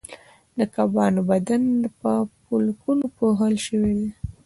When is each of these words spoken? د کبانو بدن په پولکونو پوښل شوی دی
د 0.57 0.59
کبانو 0.75 1.21
بدن 1.29 1.63
په 1.99 2.11
پولکونو 2.45 3.05
پوښل 3.17 3.55
شوی 3.65 3.93
دی 3.99 4.09